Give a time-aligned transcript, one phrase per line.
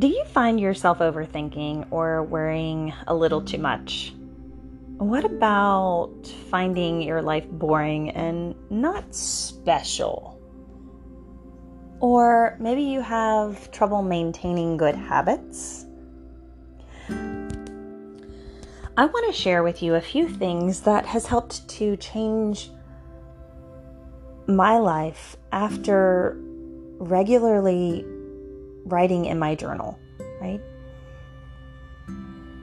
[0.00, 4.14] Do you find yourself overthinking or worrying a little too much?
[4.96, 10.40] What about finding your life boring and not special?
[12.00, 15.84] Or maybe you have trouble maintaining good habits?
[17.10, 22.70] I want to share with you a few things that has helped to change
[24.46, 26.38] my life after
[27.00, 28.06] regularly
[28.84, 29.98] writing in my journal,
[30.40, 30.60] right?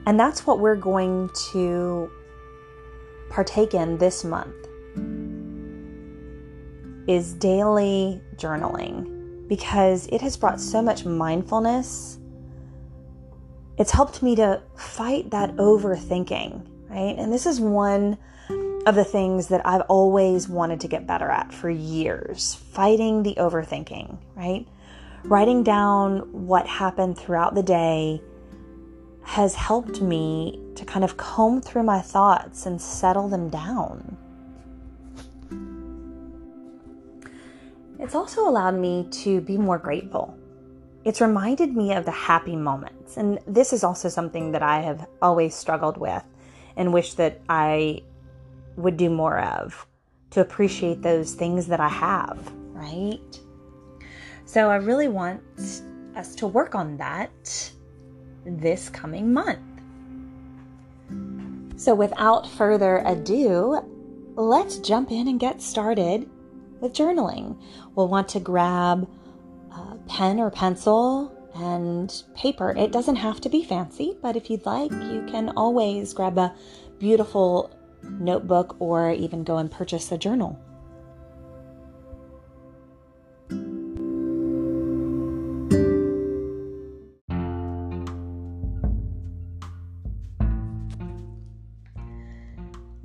[0.06, 2.10] And that's what we're going to
[3.30, 4.54] partake in this month
[7.06, 12.18] is daily journaling because it has brought so much mindfulness.
[13.78, 17.14] It's helped me to fight that overthinking, right?
[17.18, 18.18] And this is one
[18.86, 23.34] of the things that I've always wanted to get better at for years fighting the
[23.34, 24.66] overthinking, right?
[25.24, 28.22] Writing down what happened throughout the day
[29.22, 34.16] has helped me to kind of comb through my thoughts and settle them down.
[37.98, 40.38] It's also allowed me to be more grateful.
[41.04, 43.16] It's reminded me of the happy moments.
[43.16, 46.24] And this is also something that I have always struggled with
[46.76, 48.02] and wish that I
[48.76, 49.86] would do more of
[50.30, 53.40] to appreciate those things that I have, right?
[54.48, 55.42] So I really want
[56.16, 57.70] us to work on that
[58.46, 59.60] this coming month.
[61.76, 63.78] So without further ado,
[64.36, 66.30] let's jump in and get started
[66.80, 67.60] with journaling.
[67.94, 69.06] We'll want to grab
[69.70, 72.70] a pen or pencil and paper.
[72.70, 76.54] It doesn't have to be fancy, but if you'd like, you can always grab a
[76.98, 77.70] beautiful
[78.02, 80.58] notebook or even go and purchase a journal.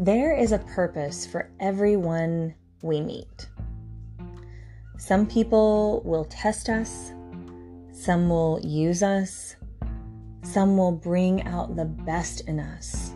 [0.03, 3.47] There is a purpose for everyone we meet.
[4.97, 7.13] Some people will test us,
[7.91, 9.55] some will use us,
[10.41, 13.13] some will bring out the best in us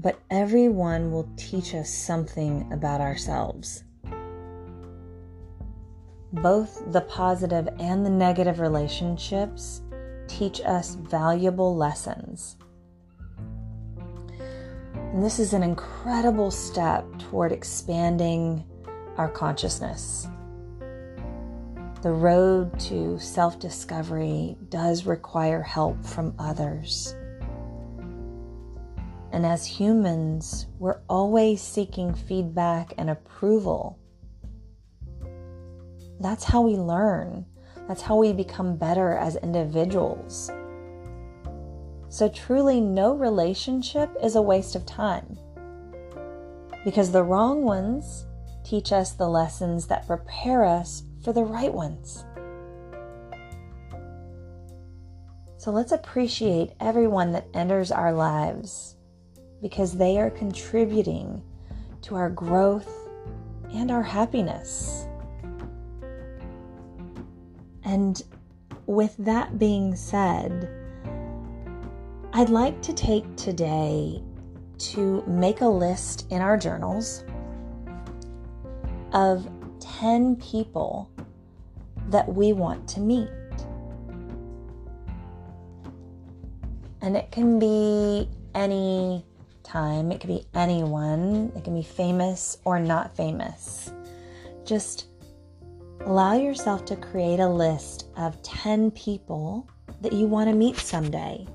[0.00, 3.84] but everyone will teach us something about ourselves.
[6.32, 9.82] Both the positive and the negative relationships
[10.26, 12.56] teach us valuable lessons.
[15.12, 18.64] And this is an incredible step toward expanding
[19.16, 20.28] our consciousness.
[22.02, 27.16] The road to self discovery does require help from others.
[29.32, 33.98] And as humans, we're always seeking feedback and approval.
[36.20, 37.46] That's how we learn.
[37.88, 40.52] That's how we become better as individuals.
[42.10, 45.38] So, truly, no relationship is a waste of time
[46.84, 48.26] because the wrong ones
[48.64, 52.24] teach us the lessons that prepare us for the right ones.
[55.56, 58.96] So, let's appreciate everyone that enters our lives
[59.62, 61.40] because they are contributing
[62.02, 62.90] to our growth
[63.72, 65.06] and our happiness.
[67.84, 68.20] And
[68.86, 70.79] with that being said,
[72.40, 74.22] I'd like to take today
[74.78, 77.22] to make a list in our journals
[79.12, 79.46] of
[79.78, 81.10] 10 people
[82.08, 83.28] that we want to meet.
[87.02, 89.26] And it can be any
[89.62, 90.10] time.
[90.10, 93.92] It can be anyone, it can be famous or not famous.
[94.64, 95.08] Just
[96.06, 99.68] allow yourself to create a list of 10 people
[100.00, 101.46] that you want to meet someday.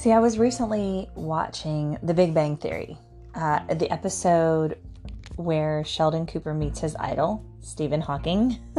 [0.00, 2.96] See, I was recently watching The Big Bang Theory,
[3.34, 4.78] uh, the episode
[5.36, 8.56] where Sheldon Cooper meets his idol, Stephen Hawking.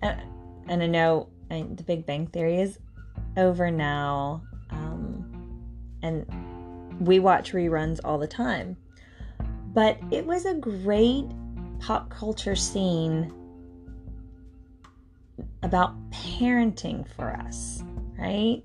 [0.00, 0.22] and
[0.82, 2.78] I know I, The Big Bang Theory is
[3.36, 4.42] over now.
[4.70, 5.68] Um,
[6.02, 6.24] and
[7.06, 8.78] we watch reruns all the time.
[9.74, 11.26] But it was a great
[11.78, 13.30] pop culture scene
[15.62, 17.84] about parenting for us,
[18.18, 18.62] right?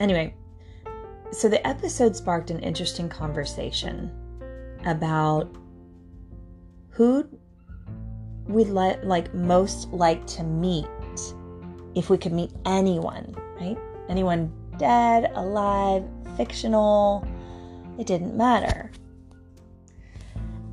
[0.00, 0.34] Anyway,
[1.30, 4.10] so the episode sparked an interesting conversation
[4.86, 5.54] about
[6.88, 7.28] who
[8.46, 10.88] we'd li- like most like to meet
[11.94, 13.78] if we could meet anyone, right?
[14.08, 16.04] Anyone dead, alive,
[16.36, 17.26] fictional,
[17.98, 18.90] it didn't matter.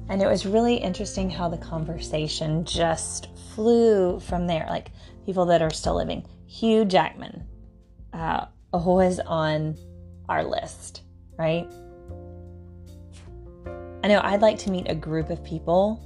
[0.10, 4.66] And it was really interesting how the conversation just flew from there.
[4.70, 4.92] Like
[5.26, 6.26] people that are still living.
[6.46, 7.46] Hugh Jackman,
[8.14, 9.78] uh, always on
[10.30, 11.04] our list,
[11.38, 11.68] right?
[14.04, 16.02] I know I'd like to meet a group of people,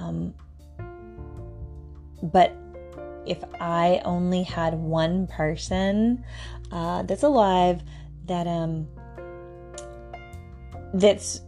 [0.00, 0.34] um,
[2.22, 2.56] but
[3.26, 6.24] if I only had one person
[6.70, 7.82] uh, that's alive
[8.26, 8.88] that um
[10.94, 11.40] that's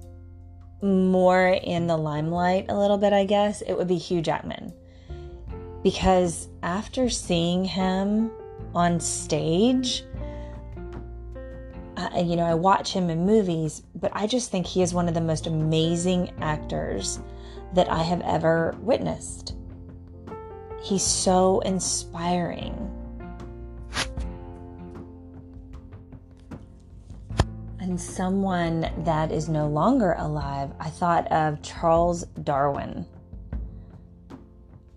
[0.83, 4.73] more in the limelight a little bit, I guess, it would be Hugh Jackman.
[5.83, 8.31] Because after seeing him
[8.75, 10.05] on stage,
[11.97, 15.09] uh, you know, I watch him in movies, but I just think he is one
[15.09, 17.21] of the most amazing actors
[17.75, 19.55] that I have ever witnessed.
[20.83, 22.91] He's so inspiring.
[27.81, 33.07] And someone that is no longer alive, I thought of Charles Darwin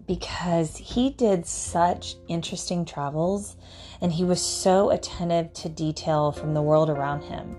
[0.07, 3.57] because he did such interesting travels
[4.01, 7.55] and he was so attentive to detail from the world around him.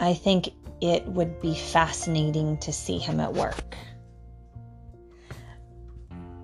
[0.00, 0.50] I think
[0.80, 3.76] it would be fascinating to see him at work.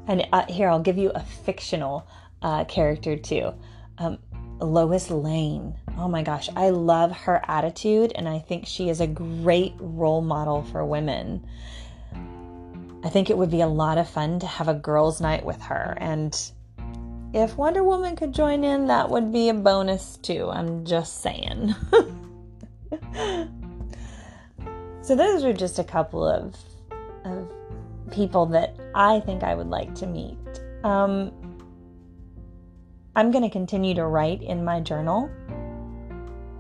[0.07, 2.07] And uh, here, I'll give you a fictional
[2.43, 3.53] uh, character too.
[3.99, 4.19] Um,
[4.61, 5.75] Lois Lane.
[5.99, 10.23] Oh my gosh, I love her attitude, and I think she is a great role
[10.23, 11.47] model for women.
[13.07, 15.63] I think it would be a lot of fun to have a girls' night with
[15.63, 15.97] her.
[16.01, 16.37] And
[17.33, 20.51] if Wonder Woman could join in, that would be a bonus too.
[20.51, 21.77] I'm just saying.
[25.03, 26.57] so, those are just a couple of,
[27.25, 27.49] of
[28.11, 30.37] people that I think I would like to meet.
[30.83, 31.31] Um,
[33.15, 35.31] I'm going to continue to write in my journal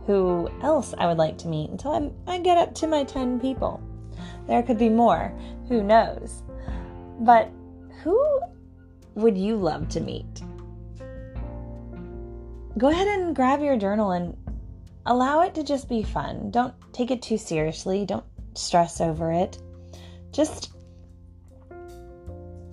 [0.06, 3.40] who else I would like to meet until I'm, I get up to my 10
[3.40, 3.82] people.
[4.46, 5.32] There could be more,
[5.68, 6.42] who knows?
[7.20, 7.50] But
[8.02, 8.40] who
[9.14, 10.42] would you love to meet?
[12.78, 14.36] Go ahead and grab your journal and
[15.06, 16.50] allow it to just be fun.
[16.50, 18.24] Don't take it too seriously, don't
[18.54, 19.58] stress over it.
[20.32, 20.72] Just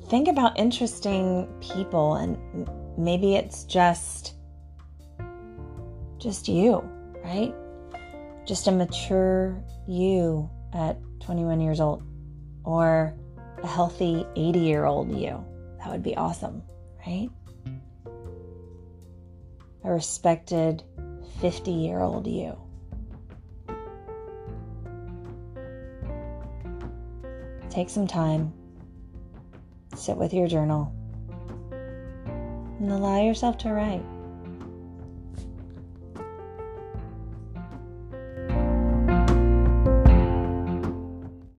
[0.10, 2.38] think about interesting people and
[2.98, 4.36] maybe it's just
[6.18, 6.82] just you,
[7.24, 7.54] right?
[8.46, 12.04] Just a mature you at 21 years old
[12.64, 13.14] or
[13.62, 15.44] a healthy 80 year old you.
[15.80, 16.62] That would be awesome,
[17.06, 17.30] right?
[19.84, 20.84] A respected
[21.42, 22.58] 50 year old you.
[27.70, 28.54] Take some time,
[29.96, 30.94] sit with your journal
[32.80, 34.04] and allow yourself to write.